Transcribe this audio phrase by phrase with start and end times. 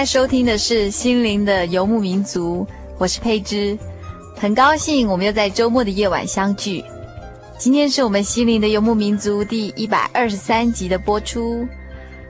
[0.00, 3.76] 在收听的是《心灵的游牧民族》，我是佩芝，
[4.34, 6.82] 很高兴我们又在周末的夜晚相聚。
[7.58, 11.68] 今天是我们《心灵的游牧民族》第一百二十三集的播出。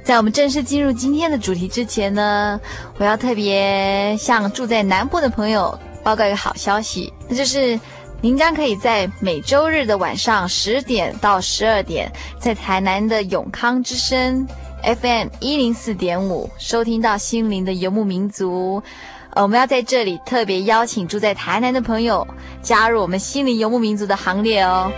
[0.02, 2.60] 在我们正式进入今天的主题之前呢，
[2.98, 7.78] 我要特别向住在南部的朋友报告一个好消息，那就是
[8.20, 12.10] 您将可以在每周日的晚上十点到十二点，
[12.40, 14.44] 在台南的永康之声。
[14.82, 18.82] FM 一零四点五，收听到心灵的游牧民族。
[19.30, 22.26] 呃，我们要在这里特别邀请住在台南的朋友
[22.62, 24.90] 加入我们心灵游牧民族的行列哦。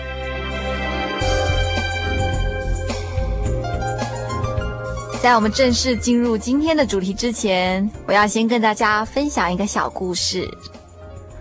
[5.20, 10.49] 在我们正式进入今天的主题之前，我要先跟大家分享一个小故事。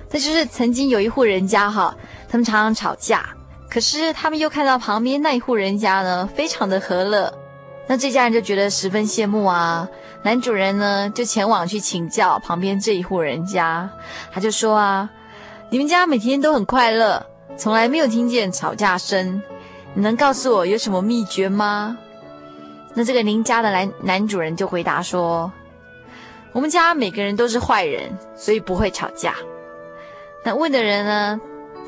[0.10, 1.96] 这就是曾经有一户人家哈，
[2.28, 3.30] 他们常常吵架，
[3.70, 7.34] 可是他们又看到旁边那一户人家呢，非常的和乐。
[7.92, 9.86] 那这家人就觉得十分羡慕啊，
[10.24, 13.90] 男主人呢就前往去请教旁边这一户人家，
[14.32, 15.10] 他就说啊，
[15.70, 17.26] 你们家每天都很快乐，
[17.58, 19.44] 从来没有听见吵架声，
[19.94, 21.98] 你能告诉我有什么秘诀吗？
[22.94, 25.52] 那这个邻家的男男主人就回答说，
[26.54, 29.36] 我们家每个人都是坏人，所以不会吵架。
[30.46, 31.42] 那问的人呢，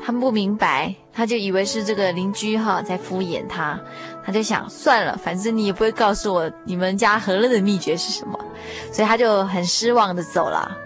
[0.04, 3.80] 他们不明白，他就以为是这个邻居哈在敷衍他。
[4.24, 8.38] 他就想算了，反正你也不会告诉我你们家和乐的秘诀是什么，
[8.90, 10.76] 所以他就很失望的走了。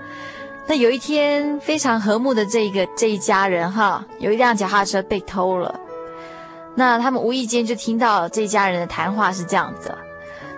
[0.66, 5.80] 那有一天，非常和睦的这个这一家人哈，有一辆脚踏车被偷了。
[6.74, 9.96] 那他们无意间就听到这一家人的谈话是这样子：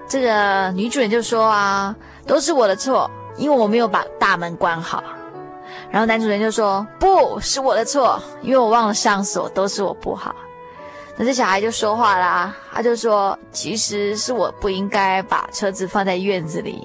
[0.09, 1.95] 这个女主人就说啊，
[2.27, 5.03] 都是我的错，因为我没有把大门关好。
[5.91, 10.35] 然后男主人就说，不是我的错，因为我忘了上锁，都是我不好。
[11.23, 16.83] 那这小孩就说话啦，他就说：“其实是我不应该把车子放在院子里。”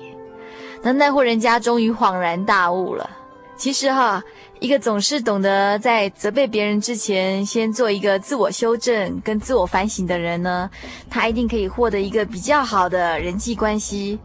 [0.83, 3.09] 那那户人家终于恍然大悟了。
[3.55, 4.21] 其实哈，
[4.59, 10.69] 一个总是懂得在责备别人之前，先做一个自我修正跟自我反省的人呢，
[11.09, 14.19] 他一定可以获得一个比较好的人际关系。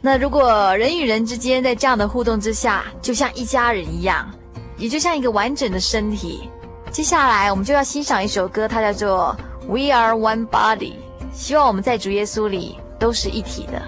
[0.00, 4.32] 那如果人与人之间在这样的互动之下，就像一家人一样，
[4.76, 6.48] 也就像一个完整的身体。
[6.92, 9.34] 接下来我们就要欣赏一首歌，它叫做
[9.66, 10.92] 《We Are One Body》，
[11.32, 13.82] 希望我们在主耶稣里都是一体的。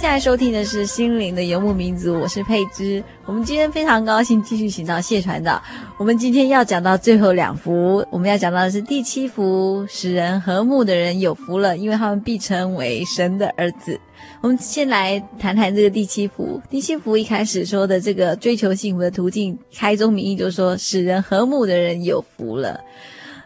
[0.00, 3.02] 现在收听的是《心灵的游牧民族》，我是佩芝。
[3.26, 5.60] 我们今天非常高兴继续请到谢传道。
[5.98, 14.00] 我们今天要讲到最后两幅，我们要讲到的是第七幅“使人和睦的人有福了”，因为他们必称为神的儿子。
[14.40, 16.62] 我们先来谈谈这个第七幅。
[16.70, 22.80] 第七幅一开始说的这个追求幸福的途径，开宗明义就是说“使人和睦的人有福了”。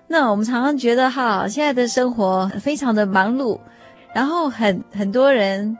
[0.06, 3.58] 那我们常常觉得哈，现在的生活非常的忙碌，
[4.14, 5.78] 然后很很多人。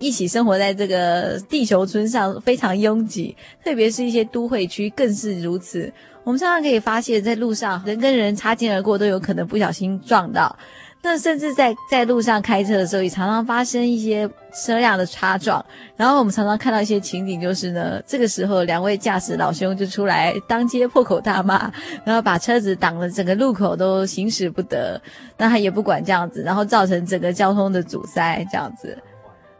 [0.00, 5.92] 一起生活在这个地球村上，非常拥挤，特别是一些都会区更是如此。
[6.24, 10.56] 我们常常可以发现，在路上人跟人擦肩而过，都有可能不小心撞到。
[11.02, 15.64] 那甚至在在路上开车的时候，也常常发生一些车辆的擦撞。
[15.96, 21.70] 然后我们常常看到一些情景，就是呢，这个时候两位驾驶老兄就出来当街破口大骂，
[22.04, 25.00] 然后把车子挡了整个路口都行驶不得。
[25.36, 28.96] 那他也不管这样子，然后造成整个交通的阻塞，这样子。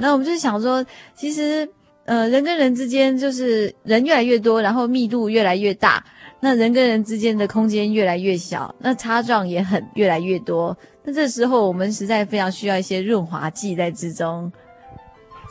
[0.01, 1.69] 那我们就是想说，其实，
[2.07, 6.03] 呃，人跟人之间就是人越来越多，然后密度越来越大，
[6.41, 10.77] 那人跟人之间的空间越来越小，那擦撞也很越来越多。
[11.05, 14.51] 那这时候我们实在非常需要一些润滑剂在之中。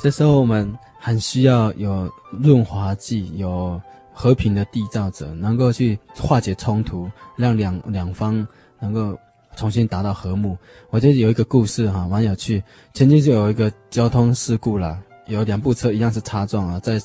[0.01, 3.79] 这时候我们很需要有润滑剂，有
[4.11, 8.47] 和平的缔造者，能够去化解冲突，让两两方
[8.79, 9.17] 能够。
[9.59, 10.57] 重新达到和睦，
[10.89, 12.63] 我觉得有一个故事哈，蛮有趣。
[12.93, 14.97] 前期就有一个交通事故了，
[15.27, 16.97] 有两部车一样是擦撞啊，在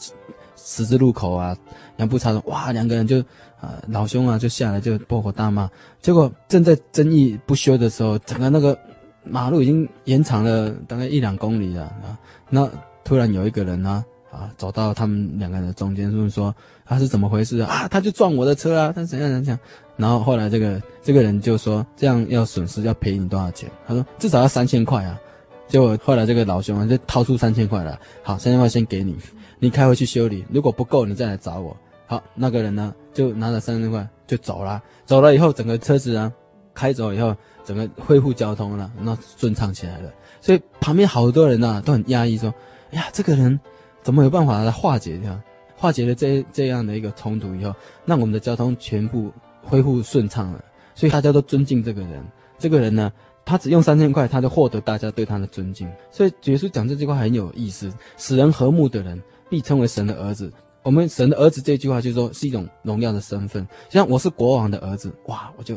[0.55, 1.57] 十字路口啊，
[1.97, 3.19] 两部擦撞，哇，两个人就
[3.61, 5.69] 啊，老兄啊就下来就破口大骂，
[6.01, 8.79] 结果正在争议不休的时候，整个那个
[9.25, 12.17] 马路已经延长了大概一两公里了啊，
[12.49, 12.71] 那
[13.03, 14.05] 突然有一个人呢。
[14.31, 16.53] 啊，走到他们两个人的中间，就是说
[16.85, 17.71] 他是怎么回事啊？
[17.71, 19.57] 啊，他就撞我的车啊，他怎样怎样。
[19.97, 23.71] 然后后来这个这个人就说，这样要损失要赔你多少钱？
[23.87, 25.19] 他说至少要三千块啊。
[25.67, 29.17] 结果后来这个老兄啊就掏出三千块来，好，三千块先给你，
[29.59, 31.77] 你开回去修理，如果不够你再来找我。
[32.07, 36.33] 好，那个人呢就拿了三千块就走了，走了以后整个车子啊
[36.75, 40.13] 开走以后，整个恢复交通了，那顺畅起来了。
[40.41, 42.53] 所以旁边好多人呐、啊、都很压抑，说，
[42.93, 43.59] 哎呀，这个人。
[44.03, 45.41] 怎么有办法来化解掉？
[45.75, 47.75] 化解了这这样的一个冲突以后，
[48.05, 49.33] 那我们的交通全部
[49.75, 50.65] 恢复顺畅了。
[50.95, 52.25] 所以大家都尊敬这个人。
[52.57, 53.13] 这个人呢，
[53.45, 55.91] 他只用三千块，他就获得大家对他的尊敬。
[56.13, 60.53] 所以耶稣讲这句话很有意思：使人和睦的人，必称为神的儿子。
[60.85, 63.67] 我们神的儿子这句话就是说是一种荣耀的身份。
[63.91, 65.77] 像我是国王的儿子，哇，我就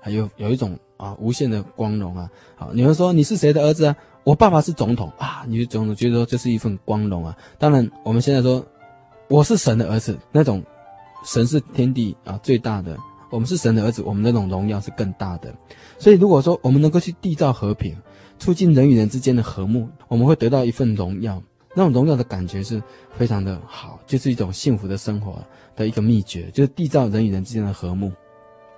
[0.00, 2.28] 还有有一种啊无限的光荣啊。
[2.56, 3.94] 好，你们说你是谁的儿子啊？
[4.24, 7.36] 我爸爸是总统啊，你就总统觉得说这是一份光荣啊。
[7.58, 8.64] 当然，我们现在说
[9.28, 10.64] 我是神的儿子，那种
[11.26, 12.96] 神是天地啊最大的，
[13.30, 15.54] 我们是神的儿子，我们那种荣耀是更大的。
[15.98, 17.96] 所以，如果说我们能够去缔造和平，
[18.38, 21.42] 促进人与人之间的和睦，我们会得到一份荣耀。
[21.74, 22.80] 那种荣耀的感觉是
[23.16, 28.12] 非常的好，就是一种幸福的生活的一个秘诀，就是缔造人与人之间的和睦。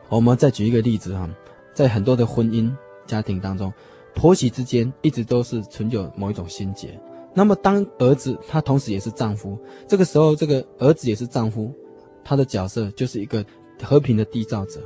[0.08, 1.28] 我们再举一个例子哈，
[1.74, 2.70] 在很多的婚姻
[3.06, 3.72] 家庭当中。
[4.14, 6.98] 婆媳之间一直都是存有某一种心结。
[7.34, 11.70] 那么，当儿子他同时也是丈夫，这个时候，这个儿子也是丈夫，
[12.24, 13.44] 他的角色就是一个
[13.82, 14.80] 和平的缔造者。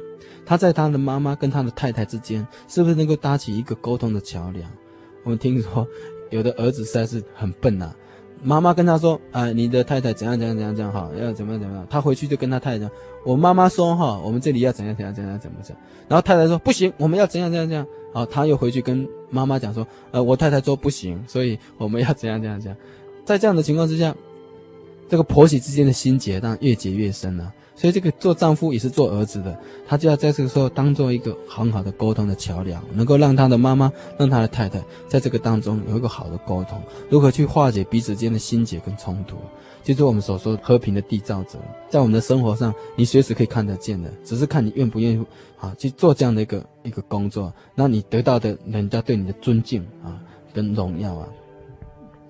[0.44, 4.68] 他在他的妈妈跟他的太太之间，是不是能够搭起一个沟通的桥梁？
[5.22, 5.86] 我们听说
[6.30, 7.94] 有的儿子实在是很笨呐、
[8.42, 12.90] 妈妈跟他说：“啊，你的太太怎样怎样怎样怎样哈，要怎么样怎么样。”他回去就跟他太太讲
[13.24, 15.76] ：“我妈妈说哈，我们这里要怎样怎样怎样怎么怎。”
[16.08, 22.76] 然后太太说：“不行，我们要怎样怎样怎样。”好，他又回去跟妈妈讲说：“呃，我太太说不行，所以我们要怎样怎样怎样。”
[23.24, 24.16] 在这样的情况之下，
[25.08, 29.58] 这个婆媳之间的心结当然越结越深了、所以这个做丈夫也是做儿子的，
[29.88, 39.36] 他就要在这个时候当做一个很好的沟通的桥梁，能够让他的妈妈、让他的太太在这个当中有一个好的沟通，如何去化解彼此间的心结跟冲突，
[39.82, 41.58] 就是我们所说和平的缔造者，
[41.88, 45.26] 在我们的生活上，你随时可以看得见的，只是看你愿不愿意
[45.58, 50.20] 啊去做这样的一个一个工作，那你得到的人家对你的尊敬啊
[50.52, 51.26] 跟荣耀啊。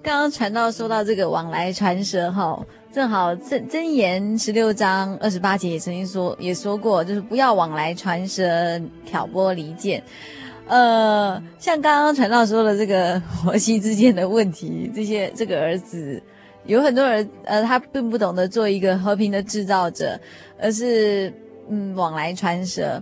[0.00, 2.64] 刚刚传道说到这个往来传舌哈。
[2.92, 8.42] 正好真真言十六章二十八节也曾经说也说过，就是不要往来传舌，
[9.06, 10.02] 挑拨离间。
[10.66, 16.20] 呃，像刚刚传道说的这个婆媳之间的问题，这些这个儿子
[16.64, 20.18] 有很多人呃，他并不懂得做一个和平的制造者，
[20.61, 21.32] 而是
[21.68, 23.00] 嗯往来传舌。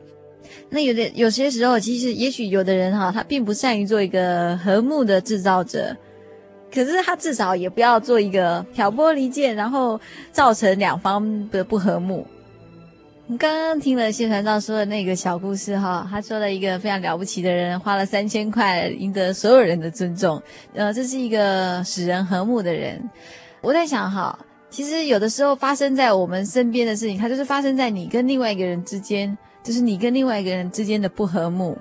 [0.68, 5.97] 那有的有些时候，其实也许有的人哈，他并不善于做一个和睦的制造者。
[6.72, 9.98] 可是他至少也不要做一个挑拨离间，然后
[10.30, 12.26] 造成两方的不和睦。
[13.26, 20.40] 我们刚刚听了谢传道说的那个小故事哈，他说了一个非常了不起的人，花了三千块赢得所有人的尊重。
[20.75, 22.98] 呃，这是一个使人和睦的人。
[23.60, 24.38] 我在想哈，
[24.70, 31.76] 其实有的时候发生在我们身边的事情，它就是发生在你跟另外一个人之间，就是你跟另外一个人之间的不和睦。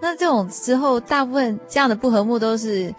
[0.00, 2.94] 那这种时候，大部分这样的不和睦都是。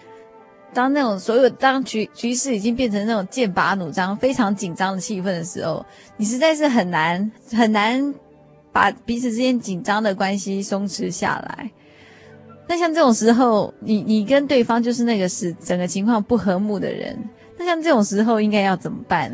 [0.73, 5.85] 当那种所有当局局势已经变成那种剑拔弩张、非常紧张的气氛的时候，
[6.17, 8.13] 你实在是很难很难
[8.71, 11.71] 把彼此之间紧张的关系松弛下来。
[12.67, 17.17] 那像这种时候，你你跟对方就是那个是整个情况不和睦的人，
[17.57, 19.33] 那像这种时候应该要怎么办？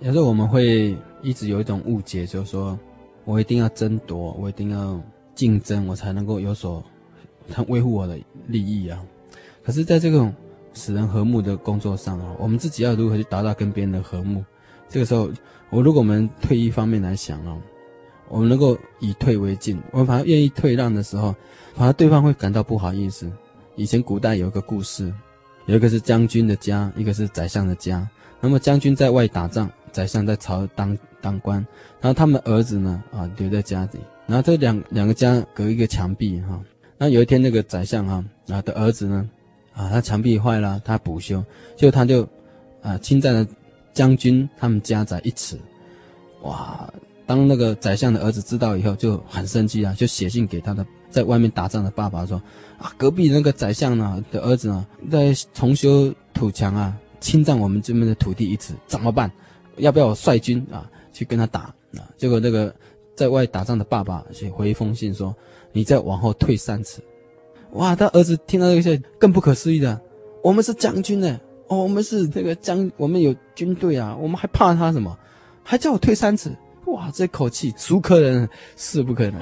[0.00, 2.78] 有时候我们会一直有一种误解，就是说
[3.24, 5.00] 我一定要争夺，我一定要
[5.34, 6.84] 竞争，我才能够有所
[7.66, 9.00] 维护我的利益啊。
[9.68, 10.34] 可是，在这种
[10.72, 14.42] 使人和睦的工作上啊，我们自己要如何去达到跟别人的和睦？
[14.88, 15.30] 这个时候，
[15.68, 17.54] 我如果我们退一方面来想啊，
[18.30, 21.34] 我们能够以退为进，我们反而愿意退让的时候，
[21.74, 23.30] 反而对方会感到不好意思。
[23.76, 25.12] 以前古代有一个故事，
[25.66, 28.08] 有一个是将军的家，一个是宰相的家。
[28.40, 31.58] 那么将军在外打仗，宰相在朝当当官，
[32.00, 36.58] 然后他们儿子呢啊留在家里，然后这两两个家隔一个墙壁哈。
[36.96, 39.28] 那有一天那个宰相哈啊的儿子呢。
[39.78, 41.44] 啊，他墙壁坏了，他补修，
[41.76, 42.28] 就他就，
[42.82, 43.46] 啊，侵占了
[43.94, 45.56] 将军他们家宅一尺，
[46.42, 46.92] 哇！
[47.26, 52.42] 当那个宰相的儿子知道以后，就很生气啊，就写信给他的在外面打仗的爸爸说，
[52.76, 59.30] 啊，隔壁那个宰相呢的儿子呢，在重修土墙啊，侵占我们这边的土地一尺，怎么办？
[59.76, 61.72] 要不要我率军啊去跟他打？
[61.92, 62.74] 啊，结果那个
[63.14, 65.32] 在外打仗的爸爸写回一封信说，
[65.70, 67.00] 你再往后退三尺。
[67.72, 67.94] 哇！
[67.94, 70.00] 他儿子听到这些更不可思议的，
[70.42, 75.16] 我们是将军呢，哦，我们是这个将，我们有军队啊，我们还怕他什么？
[75.62, 76.50] 还叫我退三尺？
[76.86, 77.10] 哇！
[77.12, 79.34] 这口气，孰可忍，是不可忍。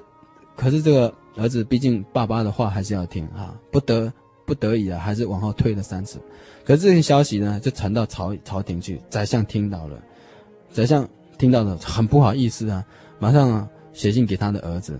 [0.56, 4.10] 可是这个儿子毕竟爸爸的话还是要听啊，不得
[4.46, 6.18] 不得已啊，还是往后退了三尺。
[6.64, 10.02] 可是这些消息呢，就传到朝朝廷去，宰相听到了，
[10.72, 11.06] 宰相
[11.36, 12.82] 听到了很不好意思啊，
[13.18, 14.98] 马上啊写信给他的儿子，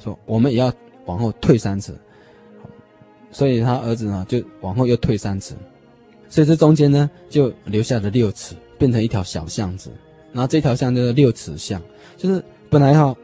[0.00, 0.72] 说我们也要
[1.04, 1.96] 往后退三尺。
[3.30, 5.54] 所以他儿子呢，就往后又退三尺，
[6.28, 9.90] 所以这中间呢，就留下了六尺，变成一条小巷子。
[10.32, 11.80] 然后这条巷就是六尺巷，
[12.16, 13.16] 就是本来哈，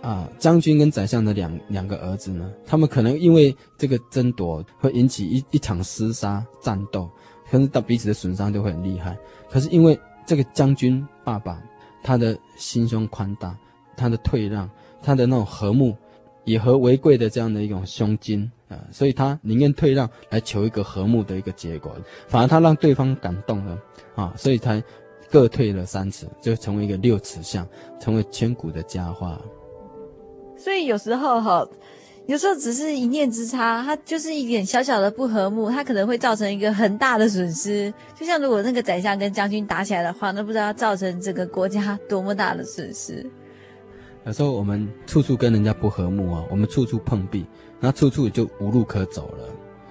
[0.00, 7.08] 啊，将军跟宰相的两两个儿子呢，他们可能因为这个争夺会引起一一场厮杀战斗，
[7.50, 9.16] 可是到彼此的损伤就会很厉害。
[9.50, 11.62] 可是因为这个将军爸爸，
[12.02, 13.56] 他的心胸宽大，
[13.96, 14.68] 他的退让，
[15.02, 15.94] 他的那种和睦，
[16.44, 18.78] 以和为贵的这样的一种胸襟啊。
[18.90, 21.94] 所以他宁愿退让来求一个和睦的一个结果，
[22.28, 23.78] 反而他让对方感动了
[24.14, 24.82] 啊，所以才
[25.30, 27.66] 各退了三尺，就成为一个六尺巷，
[27.98, 29.40] 成为千古的佳话。
[30.56, 31.66] 所以有时候哈，
[32.26, 37.92] 有时候只是一念之差，它就是一点小小的不和睦，它可能会造成一个很大的损失。
[38.14, 43.28] 就像如果那个宰相跟将军打起来的话，那不知道造成整个国家多么大的损失。
[44.26, 47.44] 有时候我们处处跟人家不和睦啊，我们处处碰壁。
[47.78, 49.48] 那处处就无路可走了。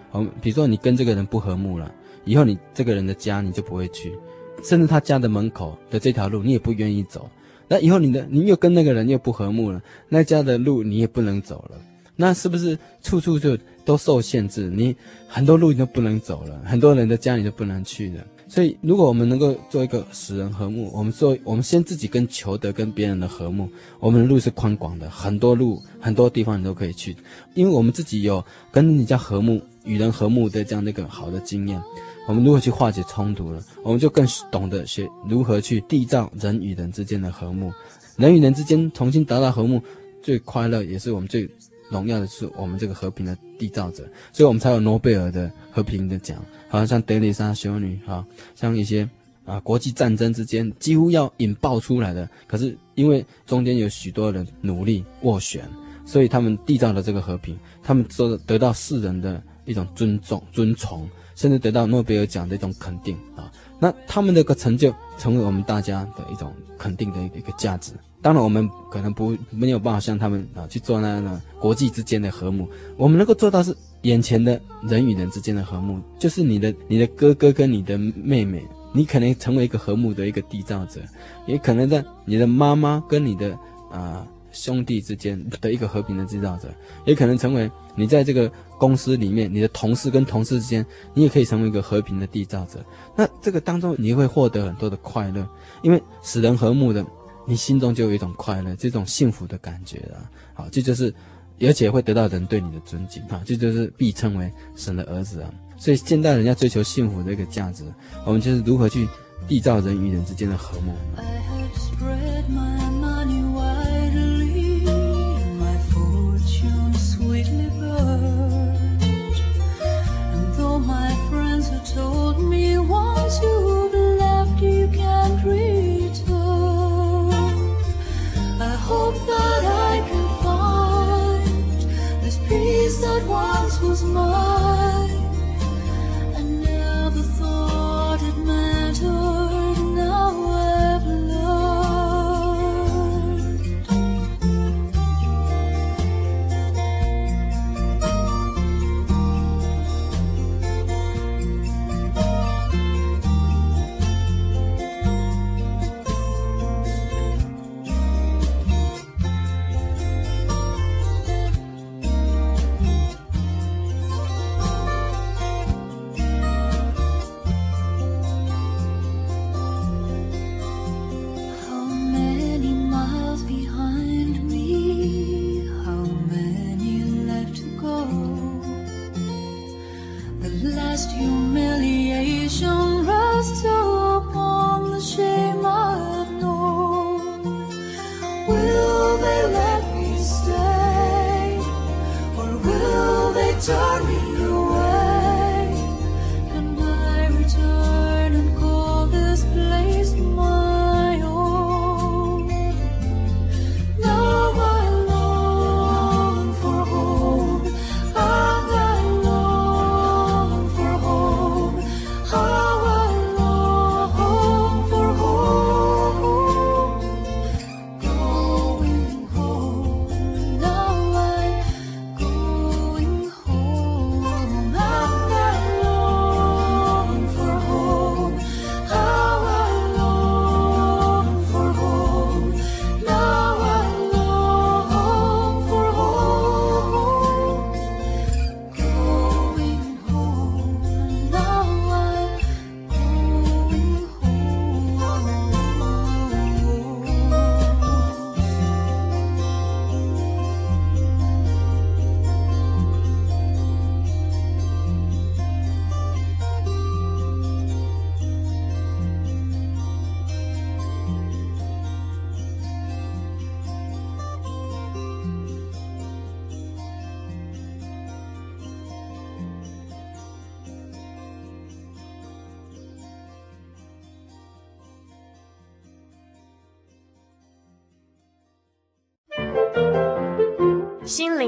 [0.10, 1.94] 我们，比如说你跟这个人不和睦了，
[2.26, 4.18] 以后你这个人的家你就不会去，
[4.64, 7.30] 甚至他家的门口的这条路你也不愿意走。
[7.68, 11.78] 那以后你的你又跟那个人又不和睦了，那家的路你也不能走了。
[12.16, 14.68] 那是不是处处就都受限制？
[14.68, 14.96] 你
[15.28, 18.26] 很多路你都不能走了，很多人的家你都不能去了。
[18.54, 23.68] 所以，如果我们能够做一个使人和睦，我们做，我们先自己跟求得跟别人的和睦，
[24.00, 27.16] 我们的路是宽广的，很多路，很多地方你都可以去，
[27.56, 31.82] 因为我们自己有跟人家和睦、与人和睦的这样的一个好的经验，
[32.28, 37.72] 我们如何去化解冲突了，我们就更懂得学如何去缔造人与人之间的和睦，
[38.18, 39.82] 人与人之间重新达到和睦，
[40.22, 41.50] 最快乐也是我们最。
[41.94, 46.44] 荣耀的是我们这个和平的缔造者，所以我们才有诺贝尔的和平的奖。
[46.68, 49.08] 好像像德蕾莎修女，哈，像一些
[49.46, 55.64] 啊国际战争之间几乎要引爆出来的，可是因为中间有许多人努力斡旋，
[56.04, 63.52] 所以他们缔造了这个和平，他们得得到世人的一种尊重、尊崇，甚至得到诺贝尔奖的一种肯定啊。
[63.80, 67.94] 那他们的一个成就，成为我们大家的一种肯定的一个价值。
[68.24, 72.66] 当然，我们可能不没有办法像他们啊去做那样的国际之间的和睦。
[72.96, 81.02] 我们能够做到是眼前的人与人之间的和睦，就是你的你的哥哥跟你的妹妹，你可能成为一个和睦的一个缔造者，
[81.46, 83.58] 也可能在你的妈妈跟你的
[83.92, 86.70] 啊兄弟之间的一个和平的制造者，
[87.06, 92.80] 也可能成为你在这个公司里面你的同事跟同事之间，你也可以成为一个和平的缔造者。
[93.18, 95.46] 那这个当中你会获得很多的快乐，
[95.82, 97.06] 因为使人和睦的。
[97.46, 100.30] 你心中就有一种快乐，这种幸福的感觉啊。
[100.54, 101.14] 好，这就是，
[101.62, 105.54] 而且会得到人对你的尊敬啊，这就是必称为神的儿子啊。
[105.78, 107.84] 所以现代人要追求幸福的一个价值，
[108.26, 109.08] 我们就是如何去
[109.48, 110.94] 缔造人与人之间的和睦。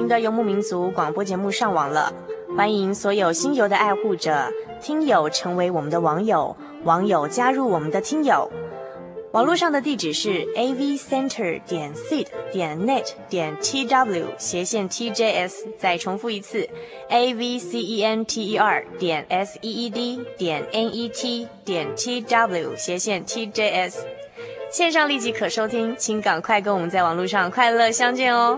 [0.08, 2.14] 的游牧民族广播节目上网了，
[2.56, 8.50] 欢迎所有新游的爱护者、听友成为我们的网友，网友加入我们的听友。
[9.32, 16.70] 网络上的地址是 a v center 点 seed 点 net 点 t w 斜线 t j s，再重复一次
[17.10, 20.88] a v c e n t e r 点 s e e d 点 n
[20.94, 24.06] e t 点 t w 斜线 t j s。
[24.72, 28.58] 线上立即可收听，请赶快跟我们在网络上快乐相见哦。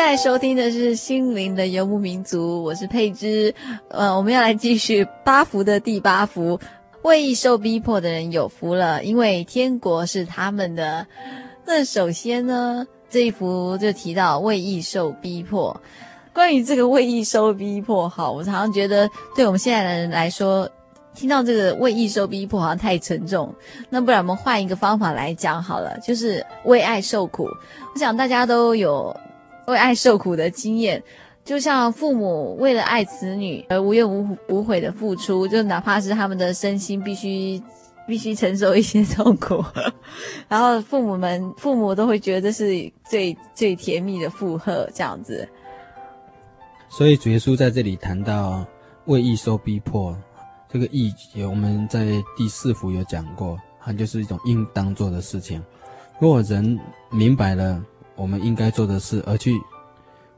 [0.00, 3.54] 现在收听的是《心灵的游牧民族》，我是佩芝。
[3.88, 6.58] 呃，我们要来继续八福的第八福，
[7.02, 11.06] 为义受逼迫的人有福了，因为天国是他们的。
[11.66, 15.78] 那首先呢，这一幅就提到为义受逼迫。
[16.32, 20.66] 关于这个为义受逼迫，哈，我常常觉得，对我们现在的人来说，
[21.14, 23.54] 听到这个为义受逼迫好像太沉重。
[23.90, 27.44] 那不然我们换一个方法来讲好了，就是为爱受苦。
[27.92, 29.14] 我想大家都有。
[29.66, 31.02] 为爱受苦的经验，
[31.44, 37.62] 就像父母为了爱子女而无怨无无悔的付出，就哪怕是他们的身心必须
[38.06, 39.64] 必须承受一些痛苦，
[40.48, 45.48] 然后父母们父母都会觉得这是最最甜蜜的负荷，这样子。
[46.88, 48.66] 所以主耶稣在这里谈到
[49.04, 50.16] 为义受逼迫，
[50.68, 52.04] 这个义有我们在
[52.36, 55.62] 第四幅有讲过，它就是一种应当做的事情。
[56.18, 56.78] 如果人
[57.10, 57.80] 明白了
[58.20, 59.58] 我们应该做的事，而去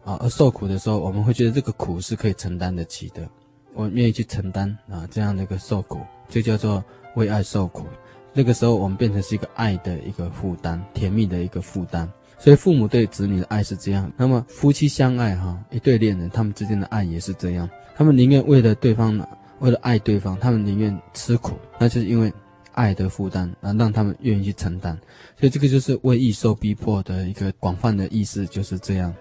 [0.04, 3.28] 啊而受苦的时候，我们会觉得这个苦是可以承担得起的，
[3.74, 6.82] 我愿意去承担啊这样的一个受苦，就叫做
[7.16, 7.84] 为爱受苦。
[8.32, 12.08] 那个时候我们变成是一个爱的一个负担，甜蜜的一个负担。
[12.38, 19.18] 所以父母对子女的爱是这样，那么夫妻相爱哈，一对恋人他们之间的爱也是这样，他们宁愿为了对方，
[19.58, 22.32] 为了爱对方，他们宁愿吃苦，那就是因为
[22.72, 24.98] 爱的负担，啊，让他们愿意去承担。
[25.38, 29.14] 所以这个就是为义受逼迫的一个广泛的意思，就是这样。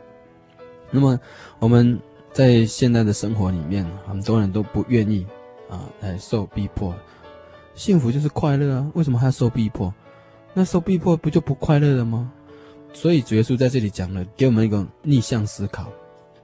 [0.89, 1.19] 那么
[1.59, 1.99] 我们
[2.33, 5.25] 在现在的生活里面，很多人都不愿意
[5.69, 6.93] 啊来受逼迫，
[7.75, 9.93] 幸福就是快乐啊，为什么还要受逼迫？
[10.53, 12.31] 那受逼迫不就不快乐了吗？
[12.93, 15.87] 所以主耶稣在这里讲了，给我们一个逆向思考。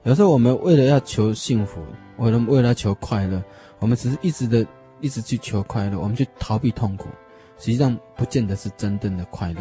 [0.04, 1.82] 有时候我们为了要求幸福，
[2.16, 3.42] 为了为了求快乐，
[3.78, 4.66] 我们只是一直的
[5.00, 7.08] 一直去求快乐，我们去逃避痛苦，
[7.58, 9.60] 实际上不见得是真正的快乐。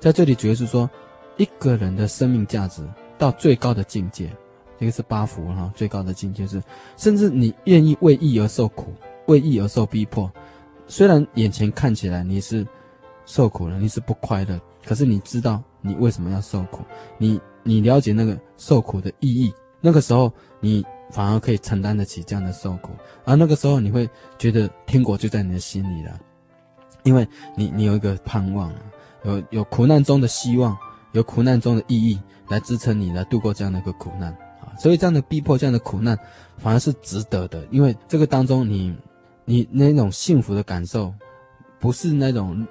[0.00, 0.88] 在这里主要是说，
[1.36, 2.82] 一个人的生命价值
[3.16, 4.30] 到最高的境界，
[4.78, 6.62] 这个是八福哈，最高的境界是，
[6.96, 8.92] 甚至你愿意为义而受苦，
[9.26, 10.30] 为义而受逼迫，
[10.86, 12.66] 虽然眼前看起来你是
[13.26, 15.62] 受苦了，你是不快乐，可是你知道。
[15.86, 16.82] 你为什么要受苦？
[17.18, 22.90] 你你了解那个受苦的意义，那个时候你反而可以承担得起这样的受苦，
[23.24, 26.18] 而那个时候你会觉得天国就在你的心里了，
[27.02, 28.72] 因为你你有一个盼望，
[29.24, 30.76] 有有苦难中的希望，
[31.12, 34.32] 有苦难中的意义来支撑你来度过这样的一个苦难。
[34.60, 36.18] 啊，所以这样的逼迫，这样的苦难
[36.56, 38.96] 反而是值得的，因为这个当中你
[39.44, 41.12] 你那种幸福的感受，
[41.78, 42.66] 不是那种。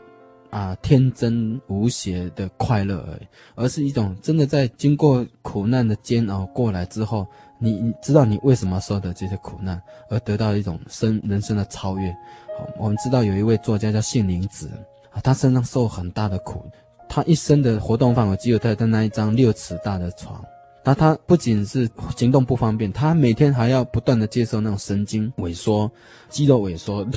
[0.54, 7.26] 啊，天真无邪的快乐而已，而是一种真的在经过苦难的煎熬过来之后，
[7.64, 12.12] 你你知道你为什么受的这些苦难，而得到一种生人生的超越。
[12.60, 14.70] 好，我们知道有一位作家叫谢林子，
[15.12, 16.70] 啊，他身上受很大的苦，
[17.08, 20.44] 他一生的活动范围只有他的那一张六尺大的床，
[20.84, 25.90] 那他不仅是行动不方便，他每天还要不断的接受那种神经萎缩、
[26.28, 27.08] 肌肉萎缩，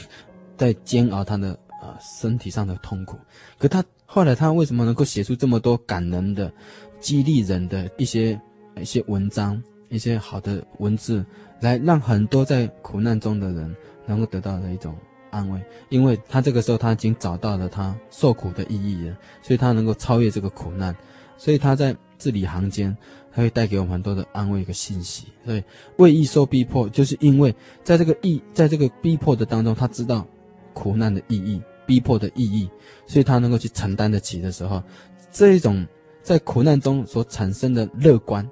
[0.56, 1.58] 在煎熬他的。
[1.78, 3.18] 啊，身体上的痛苦，
[3.58, 6.50] 可他后来他为什么能够写出这么多感人的、
[6.98, 8.40] 激励人的一些
[8.80, 11.24] 一些文章、一些好的文字，
[11.60, 13.74] 来让很多在苦难中的人
[14.06, 14.94] 能够得到的一种
[15.30, 15.60] 安慰？
[15.88, 20.94] 因为他这个时候他已经找到了他受苦的意义了，所以他能够超越这个苦难，
[21.36, 22.96] 所以他在字里行间，
[23.32, 25.26] 他会带给我们很多的安慰一个信息。
[25.44, 25.62] 所以
[25.96, 30.26] 为义受逼迫，就是因为在这个义，在这个逼迫的当中，他知道
[30.72, 31.62] 苦难的意义。
[31.86, 32.68] 逼迫的意义，
[33.06, 34.82] 所以他能够去承担得起的时候，
[35.30, 35.86] 这一种
[36.20, 38.44] 在苦难中所产生的乐观，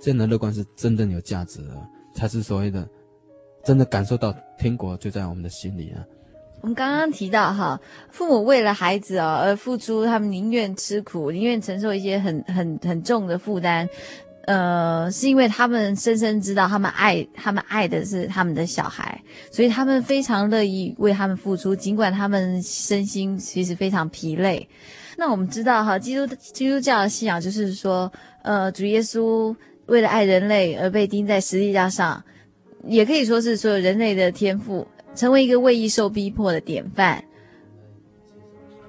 [0.00, 1.74] 这样的乐观是真正有价值的，
[2.14, 2.88] 才是所谓的
[3.64, 6.04] 真的感受到天国就在我们的心里啊。
[6.60, 7.80] 我们刚刚提到哈，
[8.10, 13.88] 父母为了孩子啊而付出，他们宁愿吃苦，宁愿承受一些很很很重的负担。
[14.46, 24.66] 呃，是因为他们深深知道，他们爱他们爱的是他们的小孩，所以他们非常乐意为他们付出，尽管他们身心其实非常疲累。
[25.18, 28.10] 那我们知道哈，基督基督教的信仰就是说，
[28.42, 29.54] 呃，主耶稣
[29.88, 32.22] 为了爱人类而被钉在十字架上，
[32.84, 37.22] 也可以说是所有人类的天赋，成为一个为义受逼迫的典范。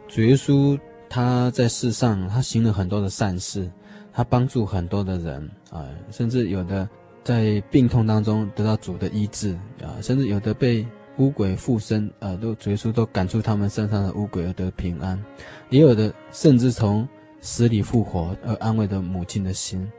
[0.08, 3.70] 主耶稣他在世上，他行了很多的善事。
[4.12, 6.90] 他帮助很多的人啊，甚至有的
[7.24, 10.86] 在病痛当中得到主的医治啊，甚至有的被
[11.20, 15.24] 污鬼附身啊，都主耶稣都赶出他们身上的污鬼而得平安，
[15.70, 17.08] 也有的甚至从
[17.40, 19.90] 死里复活而安慰的母亲的心。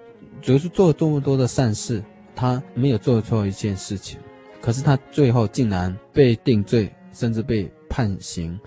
[0.41, 2.03] 主耶稣做了这么多的善事，
[2.35, 4.19] 他没有做错一件事情，
[4.61, 8.59] 可是他最后竟然被定罪，甚至被判刑，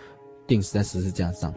[0.45, 1.53] 定死在十字架上。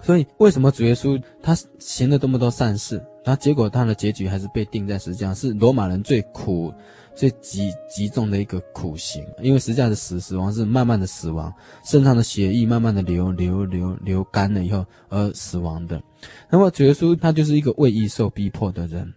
[0.00, 2.96] 所以，为什么主耶稣他行了这么多善事？
[3.24, 6.72] 然后结果他的结局还是被钉在十字架上，是罗马人最苦、
[7.14, 9.24] 最极极重的一个苦刑。
[9.40, 11.52] 因为十字架的死死亡是慢慢的死亡，
[11.84, 16.02] 身上的血液慢慢的流流流流干了以后而死亡的。
[16.50, 19.12] 那么主耶稣他就是一个为义受逼迫的人，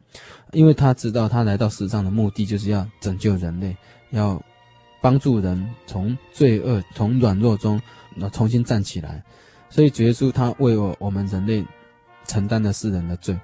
[0.51, 3.75] 因为他知道他来到世上的目的就是要拯救人类，
[4.11, 4.41] 要
[5.01, 7.81] 帮助人从罪恶、从软弱中
[8.31, 9.23] 重新站起来。
[9.69, 11.65] 所以主耶稣他为我我们人类
[12.25, 13.37] 承担的世人的罪。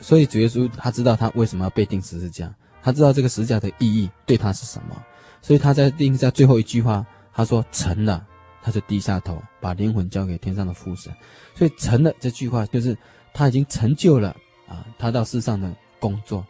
[0.00, 2.54] 所以主耶稣他知道他为什么要被钉十字架，
[2.86, 4.96] 他知道这个十字架的意义对他是什么，
[5.42, 8.24] 所以他在定下最后一句话，他说成了，
[8.62, 11.12] 他就低下头，把灵魂交给天上的父神。
[11.52, 12.96] 所以成了这句话就是
[13.34, 14.28] 他已经成就了
[14.68, 16.46] 啊，他到世上的工作。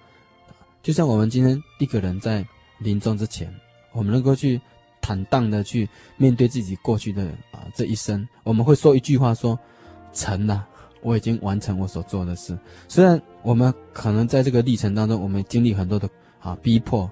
[0.83, 2.46] 就像我们今天一个人在
[2.81, 3.51] 临终之前，
[3.92, 4.61] 我们能够去
[5.01, 9.59] 坦荡的去面对自己过去的啊这一生，我们会说一句话说
[10.12, 10.66] 成了。
[11.01, 12.59] 我已经完成我所做的事。
[12.88, 16.07] 虽然我们可能在这个历程当中，我们经历很多的
[16.40, 17.11] 啊逼迫、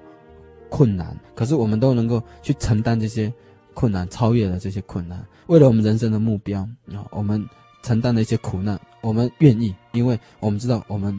[0.68, 3.32] 困难，可是我们都能够去承担这些
[3.74, 6.60] 困难，超越了这些困难，为了我们人生的目标
[6.92, 7.44] 啊，我们
[7.82, 11.16] 承担了一些苦难，我们愿意，因为我们知道我们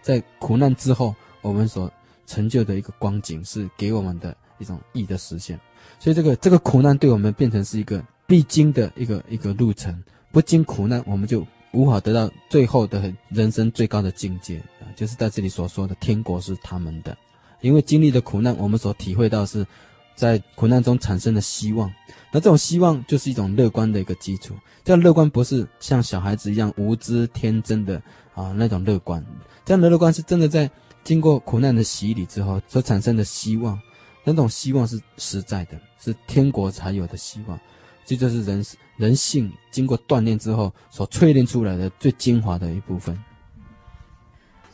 [0.00, 1.90] 在苦难之后，我们所
[2.26, 5.58] 成就的一个光景是给我们的一种义的实现。
[5.98, 11.46] 所以这个这个苦难对我们变成是一个必经的一个一个路程，不经苦难，我们就。
[11.72, 17.16] 无法得到最后的人生最高的境界啊，就是在这里所说的天国是他们的。
[17.60, 19.66] 因为经历的苦难，我们所体会到是
[20.14, 21.92] 在苦难中产生的希望。
[22.32, 24.54] 那这种希望就是一种乐观的一个基础。
[24.84, 28.02] 这样乐观不是像小孩子一样无知天真的
[28.34, 29.24] 啊那种乐观，
[29.64, 30.68] 这样的乐观是真的在
[31.04, 33.80] 经过苦难的洗礼之后所产生的希望。
[34.24, 37.58] 那种希望是实在的，是天国才有的希望。
[38.04, 38.64] 这就是人
[38.96, 43.18] 人性经过锻炼之后所淬炼出来的最精华的一部分。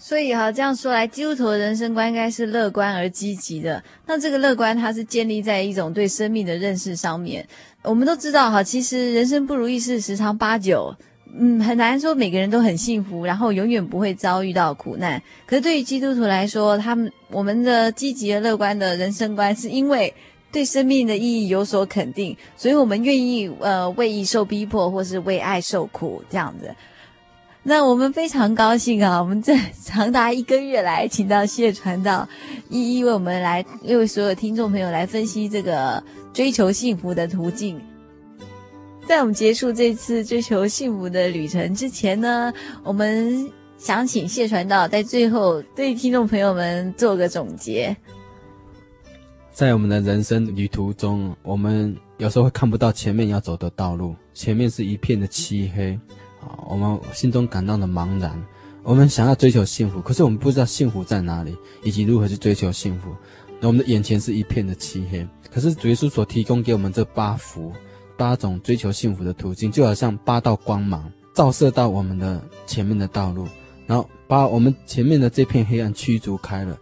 [0.00, 3.82] 所以哈，这样说来，基督徒的人生观应该是乐观而积极的。
[4.06, 7.46] 那这个乐观，它是建立在一种对生命的认识上面。
[7.82, 10.94] 我们都知道哈，其实人生不如意事十常八九，
[11.36, 15.20] 嗯，很难说每个人都很幸福，然后永远不会遭遇到苦难。
[15.46, 20.14] 可是对于基督徒来说，他们我们的积极的乐观的人生观，是因为。
[20.50, 26.74] 对生命的意义有所肯定，所以我们愿意呃为义受逼迫，或是为爱受苦这样子。
[27.64, 32.26] 那我们非常高兴啊，我们这 长达一个月来，请到谢传道
[32.70, 37.78] 一一为我们来为所有听众朋友来分析这个追求幸福的途径。
[39.06, 47.94] 在我们结束这次追求幸福的旅程之前呢，我们想请谢传道在最后对听众朋友们做个总结。
[49.58, 55.98] 在我们的人生旅途中，我们有时候会看不到前面要走的道路，前面是一片的漆黑，
[56.40, 58.40] 啊，我们心中感到的茫然。
[58.84, 63.10] 我们想要追求幸福，可是我们不知道幸福在哪里，以及如何去追求幸福。
[63.58, 67.72] 那我们的眼前是一片的漆黑，可是主耶稣所提供给我们这八幅、
[68.16, 73.44] 八种追求幸福的途径，就好像八道光芒，照射到我们的前面的道路，
[73.88, 76.78] 然后把我们前面的这片黑暗驱逐开了。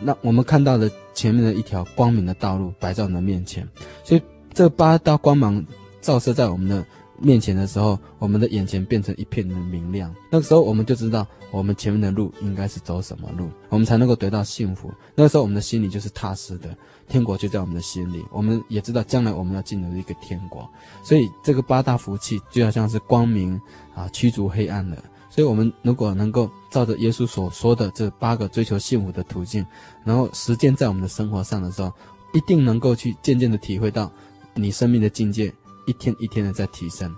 [0.00, 3.66] 那我们看到的前面的一条光明的道路摆在我们面前，
[4.04, 5.64] 所以这八道光芒
[6.00, 6.84] 照射在我们的
[7.20, 10.14] 面前的时候，我们的眼前变成一片的明亮。
[10.30, 14.90] 那个时候我们就知道我们前面的路应该是走什么路，我们才能够得到幸福。
[15.16, 16.76] 那个时候我们的心里就是踏实的，
[17.08, 18.24] 天国就在我们的心里。
[18.30, 20.68] 我们也知道将来我们要进入一个天国，
[21.02, 23.60] 所以这个八大福气就好像是光明
[23.94, 24.96] 啊，驱逐黑暗的。
[25.30, 29.64] 所以，我们如果能够照着耶稣所说的这八个追求幸福的途径，
[30.04, 31.92] 然后实践在我们的生活上的时候，
[32.32, 34.10] 一定能够去渐渐的体会到，
[34.54, 35.52] 你生命的境界
[35.86, 37.14] 一天一天的在提升。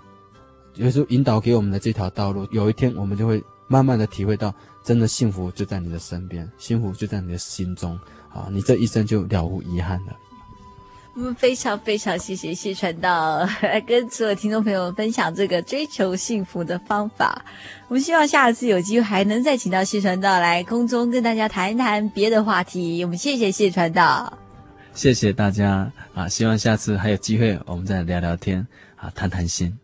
[0.75, 7.97] 耶稣引导给我们的这条道路，有一天我们就会慢慢的体会到，真的幸福就在你的身边，幸福就在你的心中
[8.29, 8.47] 啊！
[8.51, 10.13] 你这一生就了无遗憾了。
[11.13, 17.43] 我们非常非常谢谢谢传道来 跟所有听众朋友分享这个追求幸福的方法。
[17.89, 23.03] 我们希望下次有机会还能再请到谢传道来空中跟大家谈一谈别的话题。
[23.03, 24.31] 我们谢谢谢传道，
[24.93, 26.29] 谢谢大家啊！
[26.29, 29.77] 希望下次还有机会我们再聊聊天啊，谈谈心。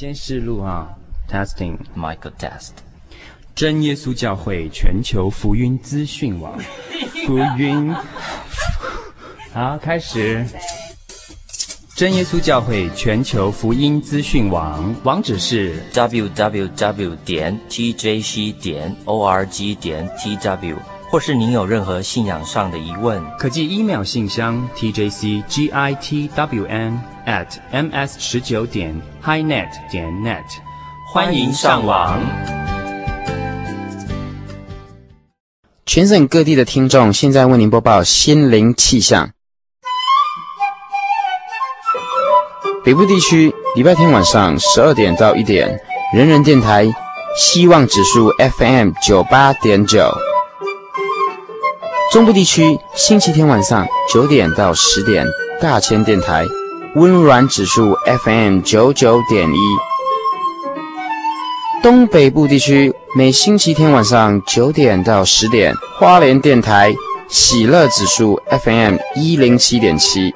[0.00, 0.88] 先试录啊
[1.30, 2.70] ，testing Michael test。
[3.54, 6.58] 真耶稣教会全球福音资讯网，
[7.26, 7.94] 福音。
[9.52, 10.46] 好，开始。
[11.94, 20.76] 真耶稣教会全球福音资讯网网址是 www 点 tjc 点 org 点 tw，
[21.10, 26.18] 或是您有任何信仰上的疑问，可寄 email 信箱 tjcgitwn
[27.26, 30.44] at ms 十九点 highnet 点 net，
[31.12, 32.18] 欢迎上网。
[35.86, 39.30] 全省各地的听众，现在为您播报心灵气象。
[42.84, 45.80] 北部地区礼拜天晚上十二点到一点，
[46.14, 46.86] 人人电台
[47.36, 50.16] 希望指数 FM 九八点九。
[52.12, 55.26] 中部地区星期天晚上九点到十点，
[55.60, 56.44] 大千电台
[56.96, 59.58] 温软指数 FM 九九点一。
[61.82, 66.92] 东北部地区每星期天晚上九点到十点，花莲电台
[67.28, 70.34] 喜乐指数 FM 一零七点七。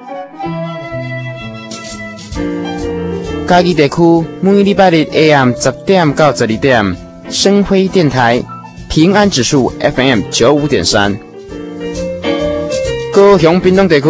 [3.47, 6.95] 嘉义地区每礼拜日 AM 十点到十二点，
[7.29, 8.41] 生辉电台
[8.89, 11.19] 平安指数 FM 九五点三。
[13.13, 14.07] 高雄屏东地区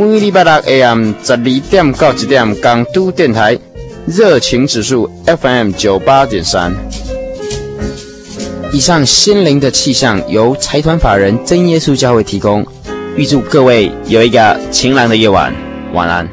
[0.00, 3.58] 每礼拜六 AM 十二点到一点，港都电台
[4.06, 6.74] 热情指数 FM 九八点三。
[8.72, 12.66] 以上心灵的气象由财团法人真耶稣教会提供，
[13.14, 15.54] 预祝各位有一个晴朗的夜晚，
[15.92, 16.26] 晚安。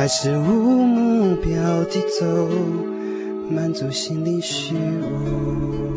[0.00, 1.52] 还是无目标
[1.84, 2.48] 地走，
[3.50, 5.94] 满足心灵虚无。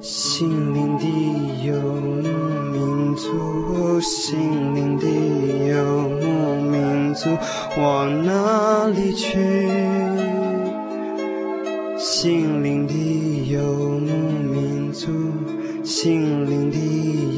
[0.00, 1.04] 心灵的
[1.64, 2.28] 游牧
[2.72, 5.06] 民族，心灵的
[5.68, 7.30] 游牧民族，
[7.80, 9.38] 往哪里去？
[11.96, 13.62] 心灵的游
[14.00, 14.08] 牧
[14.52, 15.06] 民族，
[15.84, 16.76] 心灵的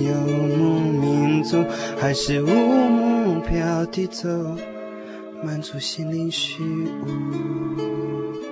[0.09, 0.14] 游
[0.57, 1.62] 牧民族，
[1.99, 2.97] 还是无。
[3.99, 4.28] 地走，
[5.42, 8.47] 满足心灵虚无。